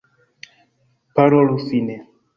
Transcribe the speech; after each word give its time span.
Parolu 1.15 1.57
fine! 1.67 1.95